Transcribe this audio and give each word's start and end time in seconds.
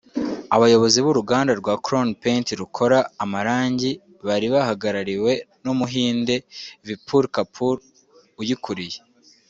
Abayobozi 0.55 0.97
b’uruganda 1.05 1.51
rwa 1.61 1.73
Crown 1.85 2.09
Paint 2.21 2.47
rukora 2.61 2.97
amarangi 3.23 3.91
bari 4.27 4.47
bahagarariwe 4.53 5.31
n’Umuhinde 5.63 6.35
Vipul 6.87 7.23
Kapul 7.35 7.77
uyikuriye 8.41 8.99